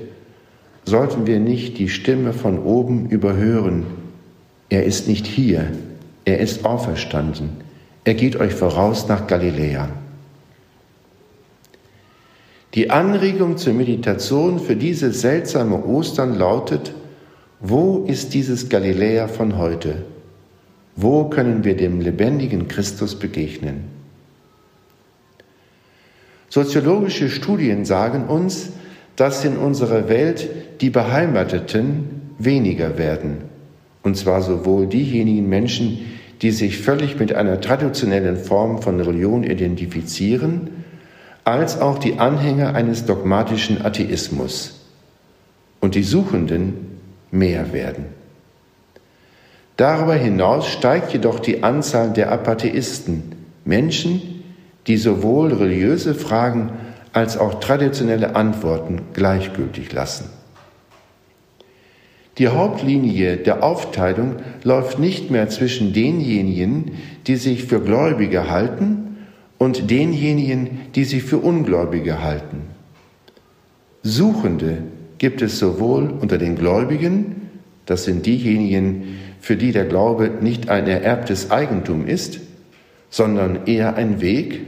sollten 0.86 1.26
wir 1.26 1.40
nicht 1.40 1.80
die 1.80 1.90
Stimme 1.90 2.34
von 2.34 2.60
oben 2.60 3.10
überhören. 3.10 3.86
Er 4.70 4.86
ist 4.86 5.08
nicht 5.08 5.26
hier, 5.26 5.72
er 6.24 6.40
ist 6.40 6.66
auferstanden, 6.66 7.50
er 8.04 8.14
geht 8.14 8.36
euch 8.36 8.54
voraus 8.54 9.08
nach 9.08 9.28
Galiläa. 9.28 9.90
Die 12.74 12.90
Anregung 12.90 13.58
zur 13.58 13.74
Meditation 13.74 14.60
für 14.60 14.76
diese 14.76 15.12
seltsame 15.12 15.84
Ostern 15.84 16.38
lautet, 16.38 16.94
wo 17.60 18.06
ist 18.08 18.34
dieses 18.34 18.70
Galiläa 18.70 19.28
von 19.28 19.58
heute? 19.58 20.06
Wo 20.96 21.26
können 21.26 21.64
wir 21.64 21.76
dem 21.76 22.00
lebendigen 22.00 22.68
Christus 22.68 23.16
begegnen? 23.16 23.91
Soziologische 26.52 27.30
Studien 27.30 27.86
sagen 27.86 28.26
uns, 28.26 28.74
dass 29.16 29.46
in 29.46 29.56
unserer 29.56 30.10
Welt 30.10 30.50
die 30.82 30.90
Beheimateten 30.90 32.34
weniger 32.40 32.98
werden. 32.98 33.38
Und 34.04 34.18
zwar 34.18 34.42
sowohl 34.42 34.88
diejenigen 34.88 35.48
Menschen, 35.48 36.00
die 36.42 36.52
sich 36.52 36.80
völlig 36.80 37.18
mit 37.18 37.34
einer 37.34 37.62
traditionellen 37.62 38.36
Form 38.36 38.82
von 38.82 39.00
Religion 39.00 39.46
identifizieren, 39.46 40.84
als 41.46 41.80
auch 41.80 42.00
die 42.00 42.20
Anhänger 42.20 42.76
eines 42.76 43.06
dogmatischen 43.06 43.86
Atheismus. 43.86 44.90
Und 45.80 45.96
die 45.96 46.04
Suchenden 46.04 46.74
mehr 47.32 47.72
werden. 47.72 48.08
Darüber 49.78 50.16
hinaus 50.16 50.68
steigt 50.68 51.14
jedoch 51.14 51.40
die 51.40 51.64
Anzahl 51.64 52.12
der 52.12 52.30
Apatheisten, 52.30 53.32
Menschen, 53.64 54.31
die 54.88 54.98
sowohl 54.98 55.54
religiöse 55.54 56.16
Fragen 56.16 56.72
als 57.14 57.38
auch 57.38 57.60
traditionelle 57.60 58.36
Antworten 58.36 59.02
gleichgültig 59.14 59.92
lassen. 59.94 60.30
Die 62.38 62.48
Hauptlinie 62.48 63.38
der 63.38 63.64
Aufteilung 63.64 64.38
läuft 64.64 64.98
nicht 64.98 65.30
mehr 65.30 65.50
zwischen 65.50 65.94
denjenigen, 65.94 66.94
die 67.28 67.36
sich 67.36 67.66
für 67.66 67.82
Gläubige 67.82 68.50
halten, 68.50 69.12
und 69.62 69.92
denjenigen, 69.92 70.90
die 70.96 71.04
sich 71.04 71.22
für 71.22 71.38
Ungläubige 71.38 72.24
halten. 72.24 72.62
Suchende 74.02 74.80
gibt 75.20 75.44
es 75.44 75.60
sowohl 75.60 76.10
unter 76.20 76.40
den 76.40 76.56
Gläubigen, 76.56 77.36
das 77.86 78.06
sind 78.06 78.26
diejenigen, 78.26 79.20
für 79.40 79.56
die 79.56 79.72
der 79.72 79.86
Glaube 79.86 80.32
nicht 80.42 80.70
ein 80.70 80.88
ererbtes 80.88 81.52
Eigentum 81.52 82.08
ist, 82.08 82.40
sondern 83.12 83.68
eher 83.68 83.96
ein 83.96 84.22
Weg, 84.22 84.62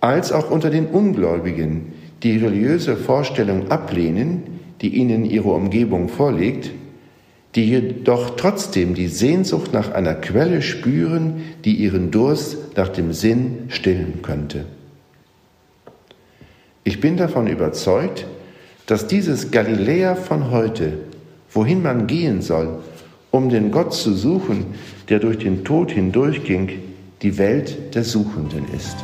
als 0.00 0.32
auch 0.32 0.50
unter 0.50 0.70
den 0.70 0.86
Ungläubigen, 0.86 1.92
die 2.24 2.38
religiöse 2.38 2.96
Vorstellung 2.96 3.70
ablehnen, 3.70 4.42
die 4.80 4.96
ihnen 4.96 5.24
ihre 5.24 5.50
Umgebung 5.50 6.08
vorlegt, 6.08 6.72
die 7.54 7.66
jedoch 7.66 8.30
trotzdem 8.30 8.94
die 8.94 9.06
Sehnsucht 9.06 9.72
nach 9.72 9.92
einer 9.92 10.14
Quelle 10.14 10.60
spüren, 10.62 11.42
die 11.64 11.74
ihren 11.76 12.10
Durst 12.10 12.76
nach 12.76 12.88
dem 12.88 13.12
Sinn 13.12 13.66
stillen 13.68 14.22
könnte. 14.22 14.64
Ich 16.82 17.00
bin 17.00 17.16
davon 17.16 17.46
überzeugt, 17.46 18.26
dass 18.86 19.06
dieses 19.06 19.50
Galiläa 19.50 20.16
von 20.16 20.50
heute, 20.50 20.94
wohin 21.50 21.82
man 21.82 22.06
gehen 22.06 22.42
soll, 22.42 22.80
um 23.30 23.48
den 23.48 23.70
Gott 23.70 23.94
zu 23.94 24.12
suchen, 24.14 24.66
der 25.08 25.18
durch 25.18 25.38
den 25.38 25.64
Tod 25.64 25.92
hindurchging, 25.92 26.70
die 27.24 27.38
Welt 27.38 27.94
der 27.94 28.04
Suchenden 28.04 28.66
ist. 28.74 28.96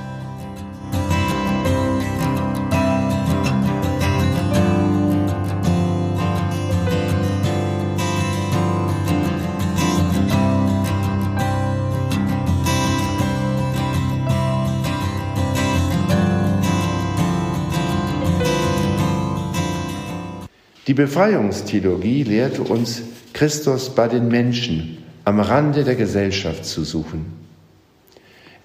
Die 20.87 20.93
Befreiungstheologie 20.93 22.25
lehrte 22.25 22.61
uns, 22.65 23.01
Christus 23.33 23.95
bei 23.95 24.09
den 24.09 24.29
Menschen 24.29 24.99
am 25.25 25.41
Rande 25.41 25.85
der 25.85 25.95
Gesellschaft 25.95 26.67
zu 26.67 26.85
suchen. 26.85 27.40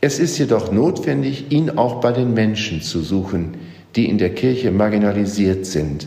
Es 0.06 0.20
ist 0.20 0.38
jedoch 0.38 0.72
notwendig, 0.72 1.46
ihn 1.50 1.80
auch 1.80 2.00
bei 2.00 2.12
den 2.12 2.36
Menschen 2.36 2.80
zu 2.80 3.02
suchen, 3.02 3.56
die 3.96 4.08
in 4.08 4.20
der 4.20 4.36
Kirche 4.36 4.70
marginalisiert 4.70 5.66
sind, 5.66 6.06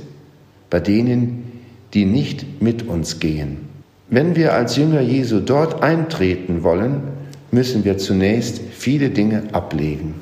bei 0.70 0.78
denen, 0.78 1.64
die 1.94 2.04
nicht 2.04 2.62
mit 2.62 2.86
uns 2.86 3.18
gehen. 3.18 3.56
Wenn 4.08 4.36
wir 4.36 4.54
als 4.54 4.76
Jünger 4.76 5.00
Jesu 5.00 5.40
dort 5.40 5.82
eintreten 5.82 6.62
wollen, 6.62 7.02
müssen 7.50 7.84
wir 7.84 7.98
zunächst 7.98 8.60
viele 8.70 9.10
Dinge 9.10 9.42
ablegen. 9.50 10.14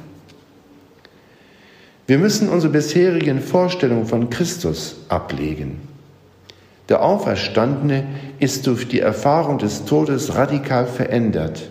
Wir 2.07 2.17
müssen 2.17 2.49
unsere 2.49 2.73
bisherigen 2.73 3.41
Vorstellungen 3.41 4.07
von 4.07 4.31
Christus 4.31 4.97
ablegen. 5.11 5.81
Der 6.89 7.03
Auferstandene 7.03 8.05
ist 8.39 8.67
durch 8.67 8.89
die 8.89 9.01
Erfahrung 9.01 9.59
des 9.59 9.85
Todes 9.85 10.35
radikal 10.35 10.87
verändert. 10.87 11.69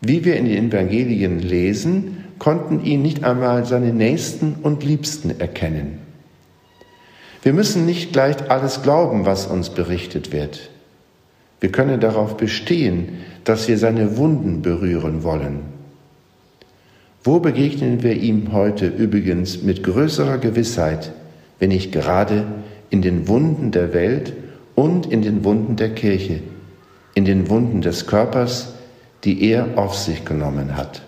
Wie 0.00 0.24
wir 0.24 0.36
in 0.36 0.46
den 0.46 0.70
Evangelien 0.70 1.40
lesen, 1.40 2.24
konnten 2.38 2.84
ihn 2.84 3.02
nicht 3.02 3.24
einmal 3.24 3.64
seine 3.64 3.92
Nächsten 3.92 4.54
und 4.62 4.84
Liebsten 4.84 5.40
erkennen. 5.40 5.98
Wir 7.42 7.52
müssen 7.52 7.86
nicht 7.86 8.12
gleich 8.12 8.50
alles 8.50 8.82
glauben, 8.82 9.26
was 9.26 9.46
uns 9.46 9.70
berichtet 9.70 10.32
wird. 10.32 10.70
Wir 11.60 11.72
können 11.72 12.00
darauf 12.00 12.36
bestehen, 12.36 13.18
dass 13.44 13.68
wir 13.68 13.78
seine 13.78 14.16
Wunden 14.16 14.62
berühren 14.62 15.24
wollen. 15.24 15.60
Wo 17.24 17.40
begegnen 17.40 18.02
wir 18.02 18.14
ihm 18.14 18.52
heute 18.52 18.86
übrigens 18.86 19.62
mit 19.62 19.82
größerer 19.82 20.38
Gewissheit, 20.38 21.12
wenn 21.58 21.70
nicht 21.70 21.90
gerade 21.90 22.46
in 22.90 23.02
den 23.02 23.26
Wunden 23.26 23.72
der 23.72 23.92
Welt 23.92 24.32
und 24.74 25.06
in 25.06 25.22
den 25.22 25.44
Wunden 25.44 25.74
der 25.74 25.90
Kirche, 25.90 26.40
in 27.14 27.24
den 27.24 27.50
Wunden 27.50 27.80
des 27.80 28.06
Körpers, 28.06 28.74
die 29.24 29.50
er 29.50 29.76
auf 29.76 29.96
sich 29.96 30.24
genommen 30.24 30.76
hat. 30.76 31.02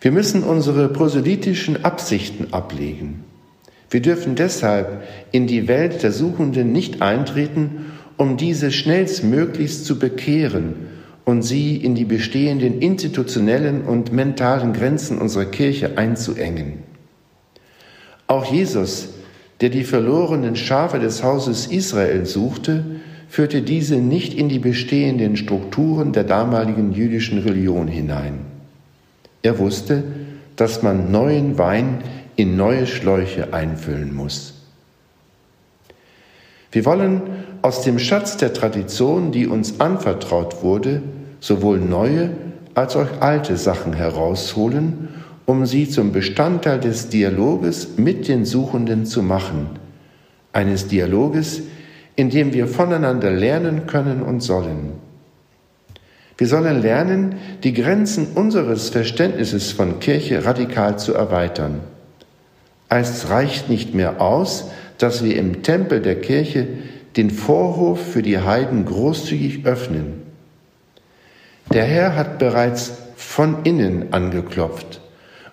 Wir 0.00 0.12
müssen 0.12 0.42
unsere 0.42 0.88
proselytischen 0.88 1.84
Absichten 1.84 2.52
ablegen. 2.52 3.24
Wir 3.90 4.02
dürfen 4.02 4.34
deshalb 4.34 5.02
in 5.32 5.46
die 5.46 5.68
Welt 5.68 6.02
der 6.02 6.12
Suchenden 6.12 6.72
nicht 6.72 7.00
eintreten, 7.00 7.92
um 8.16 8.36
diese 8.36 8.70
schnellstmöglichst 8.70 9.86
zu 9.86 9.98
bekehren 9.98 10.74
und 11.24 11.42
sie 11.42 11.76
in 11.76 11.94
die 11.94 12.04
bestehenden 12.04 12.80
institutionellen 12.80 13.82
und 13.82 14.12
mentalen 14.12 14.72
Grenzen 14.72 15.18
unserer 15.18 15.46
Kirche 15.46 15.96
einzuengen. 15.96 16.82
Auch 18.26 18.44
Jesus, 18.44 19.08
der 19.60 19.70
die 19.70 19.84
verlorenen 19.84 20.56
Schafe 20.56 20.98
des 20.98 21.22
Hauses 21.22 21.66
Israel 21.66 22.26
suchte, 22.26 22.84
führte 23.28 23.62
diese 23.62 23.96
nicht 23.96 24.34
in 24.34 24.48
die 24.48 24.58
bestehenden 24.58 25.36
Strukturen 25.36 26.12
der 26.12 26.24
damaligen 26.24 26.92
jüdischen 26.92 27.38
Religion 27.38 27.88
hinein. 27.88 28.40
Er 29.42 29.58
wusste, 29.58 30.04
dass 30.56 30.82
man 30.82 31.10
neuen 31.10 31.58
Wein 31.58 31.98
in 32.36 32.56
neue 32.56 32.86
Schläuche 32.86 33.52
einfüllen 33.52 34.14
muss. 34.14 34.54
Wir 36.72 36.84
wollen 36.84 37.22
aus 37.62 37.82
dem 37.82 37.98
Schatz 37.98 38.36
der 38.36 38.52
Tradition, 38.52 39.32
die 39.32 39.46
uns 39.46 39.80
anvertraut 39.80 40.62
wurde, 40.62 41.02
sowohl 41.40 41.78
neue 41.78 42.30
als 42.74 42.96
auch 42.96 43.20
alte 43.20 43.56
Sachen 43.56 43.92
herausholen 43.92 45.08
um 45.46 45.66
sie 45.66 45.88
zum 45.88 46.12
Bestandteil 46.12 46.80
des 46.80 47.08
Dialoges 47.08 47.96
mit 47.96 48.28
den 48.28 48.44
Suchenden 48.44 49.04
zu 49.04 49.22
machen, 49.22 49.68
eines 50.52 50.88
Dialoges, 50.88 51.62
in 52.16 52.30
dem 52.30 52.52
wir 52.52 52.66
voneinander 52.66 53.30
lernen 53.30 53.86
können 53.86 54.22
und 54.22 54.40
sollen. 54.40 54.92
Wir 56.36 56.46
sollen 56.48 56.82
lernen, 56.82 57.36
die 57.62 57.72
Grenzen 57.72 58.28
unseres 58.34 58.88
Verständnisses 58.90 59.72
von 59.72 60.00
Kirche 60.00 60.44
radikal 60.44 60.98
zu 60.98 61.14
erweitern. 61.14 61.80
Es 62.88 63.30
reicht 63.30 63.68
nicht 63.68 63.94
mehr 63.94 64.20
aus, 64.20 64.70
dass 64.98 65.24
wir 65.24 65.36
im 65.36 65.62
Tempel 65.62 66.00
der 66.00 66.20
Kirche 66.20 66.66
den 67.16 67.30
Vorhof 67.30 68.00
für 68.00 68.22
die 68.22 68.38
Heiden 68.38 68.84
großzügig 68.84 69.64
öffnen. 69.64 70.22
Der 71.72 71.84
Herr 71.84 72.16
hat 72.16 72.38
bereits 72.38 72.94
von 73.16 73.64
innen 73.64 74.12
angeklopft 74.12 75.00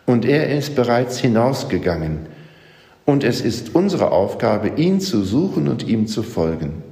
und 0.05 0.25
er 0.25 0.55
ist 0.55 0.75
bereits 0.75 1.19
hinausgegangen. 1.19 2.27
Und 3.05 3.23
es 3.23 3.41
ist 3.41 3.75
unsere 3.75 4.11
Aufgabe, 4.11 4.73
ihn 4.77 4.99
zu 4.99 5.23
suchen 5.23 5.67
und 5.67 5.87
ihm 5.87 6.07
zu 6.07 6.23
folgen. 6.23 6.83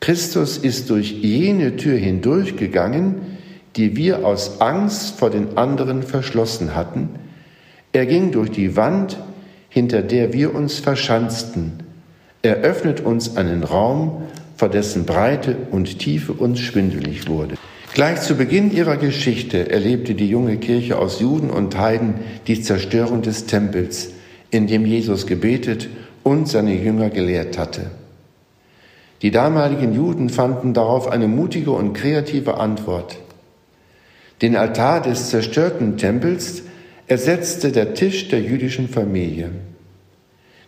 Christus 0.00 0.58
ist 0.58 0.90
durch 0.90 1.12
jene 1.12 1.76
Tür 1.76 1.96
hindurchgegangen, 1.96 3.16
die 3.76 3.96
wir 3.96 4.24
aus 4.24 4.60
Angst 4.60 5.18
vor 5.18 5.30
den 5.30 5.56
anderen 5.56 6.02
verschlossen 6.02 6.74
hatten. 6.74 7.08
Er 7.92 8.06
ging 8.06 8.30
durch 8.30 8.50
die 8.50 8.76
Wand, 8.76 9.18
hinter 9.68 10.02
der 10.02 10.32
wir 10.32 10.54
uns 10.54 10.78
verschanzten. 10.78 11.72
Er 12.42 12.56
öffnet 12.56 13.00
uns 13.00 13.36
einen 13.36 13.64
Raum, 13.64 14.22
vor 14.56 14.68
dessen 14.68 15.04
Breite 15.04 15.56
und 15.70 15.98
Tiefe 15.98 16.32
uns 16.32 16.60
schwindelig 16.60 17.26
wurde. 17.28 17.56
Gleich 17.94 18.20
zu 18.20 18.34
Beginn 18.34 18.72
ihrer 18.72 18.96
Geschichte 18.96 19.70
erlebte 19.70 20.14
die 20.14 20.28
junge 20.28 20.56
Kirche 20.58 20.98
aus 20.98 21.20
Juden 21.20 21.50
und 21.50 21.78
Heiden 21.78 22.14
die 22.46 22.60
Zerstörung 22.60 23.22
des 23.22 23.46
Tempels, 23.46 24.10
in 24.54 24.68
dem 24.68 24.86
Jesus 24.86 25.26
gebetet 25.26 25.88
und 26.22 26.48
seine 26.48 26.74
Jünger 26.74 27.10
gelehrt 27.10 27.58
hatte. 27.58 27.90
Die 29.20 29.32
damaligen 29.32 29.94
Juden 29.94 30.28
fanden 30.28 30.74
darauf 30.74 31.08
eine 31.08 31.26
mutige 31.26 31.72
und 31.72 31.92
kreative 31.92 32.58
Antwort. 32.58 33.18
Den 34.42 34.54
Altar 34.54 35.02
des 35.02 35.30
zerstörten 35.30 35.96
Tempels 35.96 36.62
ersetzte 37.08 37.72
der 37.72 37.94
Tisch 37.94 38.28
der 38.28 38.40
jüdischen 38.40 38.88
Familie. 38.88 39.50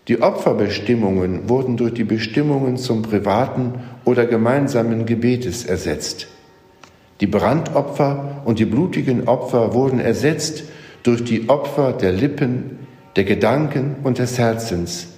Die 0.09 0.21
Opferbestimmungen 0.21 1.49
wurden 1.49 1.77
durch 1.77 1.95
die 1.95 2.05
Bestimmungen 2.05 2.79
zum 2.79 3.03
privaten 3.03 3.75
oder 4.05 4.27
gemeinsamen 4.27 5.07
Gebetes 5.07 5.65
ersetzt. 5.65 6.27
Die 7.21 7.27
Brandopfer 7.27 8.43
und 8.45 8.59
die 8.59 8.67
blutigen 8.67 9.29
Opfer 9.29 9.75
wurden 9.75 10.01
ersetzt 10.01 10.65
durch 11.03 11.23
die 11.23 11.49
Opfer 11.49 11.93
der 11.93 12.13
Lippen, 12.13 12.86
der 13.17 13.25
Gedanken 13.25 13.97
und 14.05 14.19
des 14.19 14.39
Herzens, 14.39 15.09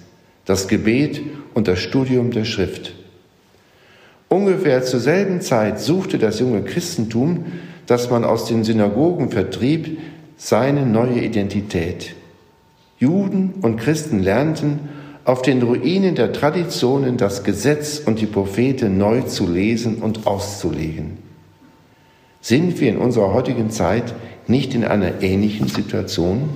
das 0.44 0.68
Gebet 0.68 1.20
und 1.54 1.68
das 1.68 1.80
Studium 1.80 2.30
der 2.30 2.44
Schrift. 2.44 2.94
Ungefähr 4.28 4.82
zur 4.82 5.00
selben 5.00 5.40
Zeit 5.40 5.80
suchte 5.80 6.18
das 6.18 6.38
junge 6.38 6.62
Christentum, 6.62 7.46
das 7.86 8.10
man 8.10 8.24
aus 8.24 8.44
den 8.44 8.62
Synagogen 8.62 9.30
vertrieb, 9.30 9.98
seine 10.36 10.86
neue 10.86 11.20
Identität. 11.20 12.14
Juden 12.98 13.54
und 13.62 13.76
Christen 13.78 14.22
lernten, 14.22 14.88
auf 15.24 15.42
den 15.42 15.62
Ruinen 15.62 16.14
der 16.14 16.32
Traditionen 16.32 17.16
das 17.16 17.44
Gesetz 17.44 18.00
und 18.04 18.20
die 18.20 18.26
Propheten 18.26 18.96
neu 18.96 19.22
zu 19.22 19.46
lesen 19.46 19.96
und 19.96 20.26
auszulegen. 20.26 21.18
Sind 22.40 22.80
wir 22.80 22.88
in 22.88 22.96
unserer 22.96 23.34
heutigen 23.34 23.70
Zeit 23.70 24.14
nicht 24.46 24.74
in 24.74 24.84
einer 24.84 25.22
ähnlichen 25.22 25.68
Situation? 25.68 26.48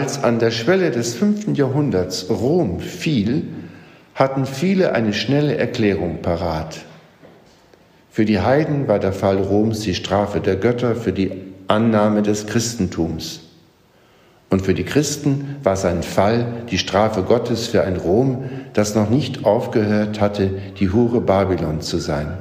Als 0.00 0.22
an 0.22 0.38
der 0.38 0.52
Schwelle 0.52 0.92
des 0.92 1.16
fünften 1.16 1.56
Jahrhunderts 1.56 2.30
Rom 2.30 2.78
fiel, 2.78 3.48
hatten 4.14 4.46
viele 4.46 4.92
eine 4.92 5.12
schnelle 5.12 5.56
Erklärung 5.56 6.22
parat. 6.22 6.76
Für 8.08 8.24
die 8.24 8.38
Heiden 8.38 8.86
war 8.86 9.00
der 9.00 9.12
Fall 9.12 9.38
Roms 9.38 9.80
die 9.80 9.96
Strafe 9.96 10.38
der 10.38 10.54
Götter 10.54 10.94
für 10.94 11.12
die 11.12 11.32
Annahme 11.66 12.22
des 12.22 12.46
Christentums. 12.46 13.40
Und 14.50 14.62
für 14.62 14.72
die 14.72 14.84
Christen 14.84 15.56
war 15.64 15.74
sein 15.74 16.04
Fall 16.04 16.46
die 16.70 16.78
Strafe 16.78 17.24
Gottes 17.24 17.66
für 17.66 17.82
ein 17.82 17.96
Rom, 17.96 18.44
das 18.74 18.94
noch 18.94 19.10
nicht 19.10 19.44
aufgehört 19.44 20.20
hatte, 20.20 20.50
die 20.78 20.90
Hure 20.90 21.20
Babylon 21.20 21.80
zu 21.80 21.98
sein. 21.98 22.38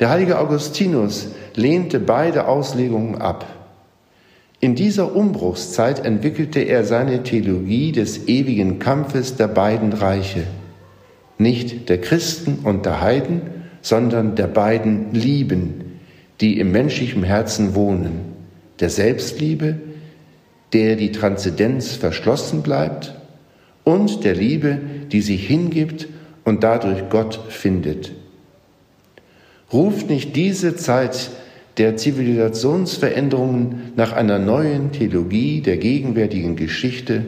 Der 0.00 0.10
heilige 0.10 0.40
Augustinus 0.40 1.28
lehnte 1.54 2.00
beide 2.00 2.48
Auslegungen 2.48 3.22
ab. 3.22 3.46
In 4.60 4.74
dieser 4.74 5.14
Umbruchszeit 5.14 6.04
entwickelte 6.04 6.60
er 6.60 6.84
seine 6.84 7.22
Theologie 7.22 7.92
des 7.92 8.26
ewigen 8.26 8.78
Kampfes 8.78 9.36
der 9.36 9.48
beiden 9.48 9.92
Reiche, 9.92 10.44
nicht 11.38 11.88
der 11.90 12.00
Christen 12.00 12.60
und 12.64 12.86
der 12.86 13.02
Heiden, 13.02 13.42
sondern 13.82 14.34
der 14.34 14.46
beiden 14.46 15.12
Lieben, 15.12 15.98
die 16.40 16.58
im 16.58 16.72
menschlichen 16.72 17.22
Herzen 17.22 17.74
wohnen, 17.74 18.32
der 18.80 18.88
Selbstliebe, 18.90 19.78
der 20.72 20.96
die 20.96 21.12
Transzendenz 21.12 21.92
verschlossen 21.92 22.62
bleibt, 22.62 23.14
und 23.84 24.24
der 24.24 24.34
Liebe, 24.34 24.80
die 25.12 25.20
sich 25.20 25.46
hingibt 25.46 26.08
und 26.44 26.64
dadurch 26.64 27.08
Gott 27.08 27.38
findet. 27.50 28.12
Ruft 29.72 30.10
nicht 30.10 30.34
diese 30.34 30.74
Zeit 30.74 31.30
der 31.78 31.96
Zivilisationsveränderungen 31.96 33.92
nach 33.96 34.12
einer 34.12 34.38
neuen 34.38 34.92
Theologie 34.92 35.60
der 35.60 35.76
gegenwärtigen 35.76 36.56
Geschichte 36.56 37.24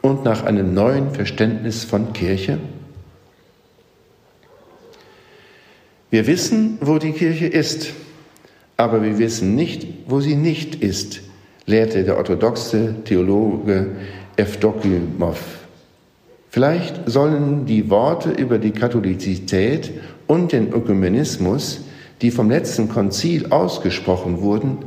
und 0.00 0.24
nach 0.24 0.44
einem 0.44 0.74
neuen 0.74 1.10
Verständnis 1.10 1.84
von 1.84 2.12
Kirche? 2.12 2.58
Wir 6.10 6.26
wissen, 6.26 6.78
wo 6.80 6.98
die 6.98 7.12
Kirche 7.12 7.46
ist, 7.46 7.90
aber 8.76 9.02
wir 9.02 9.18
wissen 9.18 9.54
nicht, 9.54 9.86
wo 10.06 10.20
sie 10.20 10.36
nicht 10.36 10.74
ist, 10.82 11.22
lehrte 11.66 12.04
der 12.04 12.16
orthodoxe 12.16 12.96
Theologe 13.04 13.92
Evdokimov. 14.36 15.38
Vielleicht 16.50 17.08
sollen 17.08 17.64
die 17.64 17.88
Worte 17.88 18.30
über 18.30 18.58
die 18.58 18.72
Katholizität 18.72 19.90
und 20.26 20.52
den 20.52 20.72
Ökumenismus 20.72 21.80
die 22.22 22.30
vom 22.30 22.48
letzten 22.48 22.88
Konzil 22.88 23.46
ausgesprochen 23.50 24.40
wurden, 24.40 24.78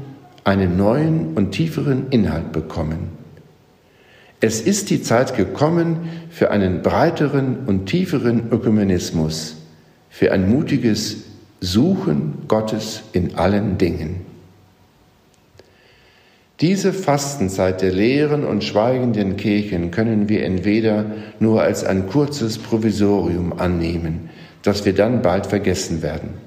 einen 0.46 0.78
neuen 0.78 1.34
und 1.36 1.52
tieferen 1.52 2.08
Inhalt 2.10 2.52
bekommen. 2.54 3.10
Es 4.40 4.62
ist 4.62 4.90
die 4.90 5.02
Zeit 5.02 5.36
gekommen 5.36 6.10
für 6.30 6.52
einen 6.52 6.82
breiteren 6.82 7.66
und 7.66 7.88
tieferen 7.88 8.52
Ökumenismus, 8.52 9.58
für 10.10 10.32
ein 10.32 10.50
mutiges 10.50 11.24
Suchen 11.62 12.44
Gottes 12.48 13.02
in 13.12 13.36
allen 13.36 13.78
Dingen. 13.78 14.22
Diese 16.62 16.94
Fastenzeit 16.94 17.82
der 17.82 17.92
leeren 17.92 18.46
und 18.46 18.64
schweigenden 18.64 19.36
Kirchen 19.36 19.92
können 19.92 20.30
wir 20.30 20.46
entweder 20.46 21.06
nur 21.40 21.62
als 21.62 21.84
ein 21.84 22.08
kurzes 22.08 22.58
Provisorium 22.58 23.60
annehmen, 23.60 24.30
das 24.64 24.86
wir 24.86 24.94
dann 24.94 25.22
bald 25.22 25.48
vergessen 25.48 26.02
werden. 26.02 26.45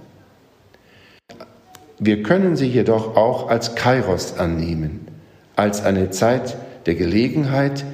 Wir 2.01 2.23
können 2.23 2.57
sie 2.57 2.67
jedoch 2.67 3.17
auch 3.17 3.49
als 3.49 3.75
Kairos 3.75 4.39
annehmen, 4.39 5.01
als 5.57 5.85
eine 5.85 6.11
Zeit 6.11 6.57
der 6.87 6.95
Gelegenheit, 6.95 7.85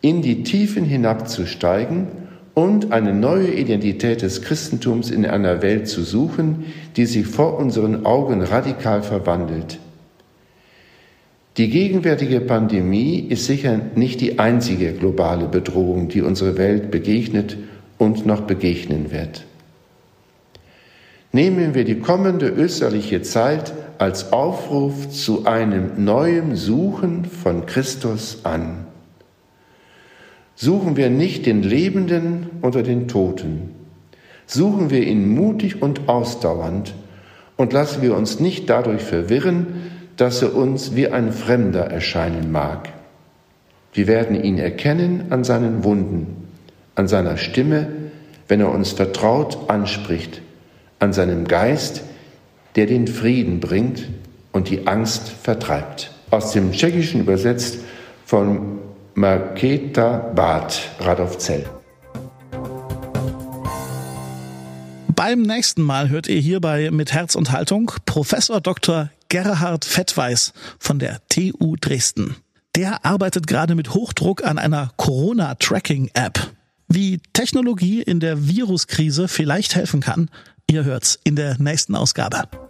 in 0.00 0.20
die 0.22 0.42
Tiefen 0.42 0.84
hinabzusteigen 0.84 2.08
und 2.54 2.92
eine 2.92 3.14
neue 3.14 3.52
Identität 3.52 4.22
des 4.22 4.42
Christentums 4.42 5.10
in 5.10 5.26
einer 5.26 5.62
Welt 5.62 5.88
zu 5.88 6.02
suchen, 6.02 6.66
die 6.96 7.06
sich 7.06 7.26
vor 7.26 7.58
unseren 7.58 8.04
Augen 8.04 8.42
radikal 8.42 9.02
verwandelt. 9.02 9.78
Die 11.56 11.70
gegenwärtige 11.70 12.40
Pandemie 12.40 13.18
ist 13.18 13.46
sicher 13.46 13.80
nicht 13.94 14.20
die 14.20 14.38
einzige 14.38 14.92
globale 14.92 15.46
Bedrohung, 15.46 16.08
die 16.08 16.20
unsere 16.20 16.58
Welt 16.58 16.90
begegnet 16.90 17.56
und 17.96 18.26
noch 18.26 18.42
begegnen 18.42 19.10
wird. 19.10 19.45
Nehmen 21.36 21.74
wir 21.74 21.84
die 21.84 22.00
kommende 22.00 22.48
österliche 22.48 23.20
Zeit 23.20 23.74
als 23.98 24.32
Aufruf 24.32 25.10
zu 25.10 25.44
einem 25.44 26.02
neuen 26.02 26.56
Suchen 26.56 27.26
von 27.26 27.66
Christus 27.66 28.40
an. 28.44 28.86
Suchen 30.54 30.96
wir 30.96 31.10
nicht 31.10 31.44
den 31.44 31.62
Lebenden 31.62 32.46
unter 32.62 32.82
den 32.82 33.06
Toten, 33.06 33.74
suchen 34.46 34.88
wir 34.88 35.02
ihn 35.06 35.28
mutig 35.28 35.82
und 35.82 36.08
ausdauernd 36.08 36.94
und 37.58 37.74
lassen 37.74 38.00
wir 38.00 38.16
uns 38.16 38.40
nicht 38.40 38.70
dadurch 38.70 39.02
verwirren, 39.02 39.66
dass 40.16 40.40
er 40.40 40.54
uns 40.54 40.96
wie 40.96 41.08
ein 41.08 41.32
Fremder 41.32 41.84
erscheinen 41.84 42.50
mag. 42.50 42.88
Wir 43.92 44.06
werden 44.06 44.42
ihn 44.42 44.56
erkennen 44.56 45.26
an 45.28 45.44
seinen 45.44 45.84
Wunden, 45.84 46.48
an 46.94 47.08
seiner 47.08 47.36
Stimme, 47.36 47.88
wenn 48.48 48.60
er 48.60 48.72
uns 48.72 48.92
vertraut 48.92 49.68
anspricht, 49.68 50.40
an 50.98 51.12
seinem 51.12 51.46
Geist, 51.46 52.02
der 52.74 52.86
den 52.86 53.06
Frieden 53.06 53.60
bringt 53.60 54.08
und 54.52 54.70
die 54.70 54.86
Angst 54.86 55.28
vertreibt. 55.28 56.10
Aus 56.30 56.52
dem 56.52 56.72
Tschechischen 56.72 57.20
übersetzt 57.20 57.78
von 58.24 58.78
Marketa 59.14 60.18
Bad 60.34 60.90
Radovcel. 61.00 61.64
Beim 65.14 65.42
nächsten 65.42 65.80
Mal 65.82 66.10
hört 66.10 66.28
ihr 66.28 66.40
hierbei 66.40 66.90
mit 66.90 67.12
Herz 67.12 67.34
und 67.34 67.50
Haltung 67.50 67.90
Professor 68.04 68.60
Dr. 68.60 69.10
Gerhard 69.30 69.84
Fettweis 69.84 70.52
von 70.78 70.98
der 70.98 71.20
TU 71.28 71.76
Dresden. 71.80 72.36
Der 72.74 73.06
arbeitet 73.06 73.46
gerade 73.46 73.74
mit 73.74 73.94
Hochdruck 73.94 74.44
an 74.44 74.58
einer 74.58 74.90
Corona-Tracking-App. 74.98 76.50
Wie 76.88 77.20
Technologie 77.32 78.02
in 78.02 78.20
der 78.20 78.46
Viruskrise 78.46 79.28
vielleicht 79.28 79.74
helfen 79.74 80.00
kann, 80.00 80.28
ihr 80.68 80.84
hört's 80.84 81.18
in 81.22 81.36
der 81.36 81.56
nächsten 81.58 81.94
Ausgabe. 81.94 82.65